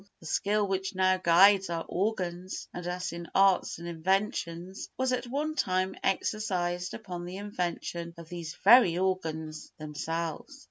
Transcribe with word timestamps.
The 0.19 0.25
skill 0.25 0.67
which 0.67 0.95
now 0.95 1.17
guides 1.17 1.69
our 1.69 1.85
organs 1.87 2.67
and 2.73 2.87
us 2.87 3.13
in 3.13 3.27
arts 3.35 3.77
and 3.77 3.87
inventions 3.87 4.89
was 4.97 5.13
at 5.13 5.27
one 5.27 5.53
time 5.53 5.93
exercised 6.03 6.95
upon 6.95 7.23
the 7.25 7.37
invention 7.37 8.15
of 8.17 8.27
these 8.27 8.55
very 8.63 8.97
organs 8.97 9.71
themselves. 9.77 10.59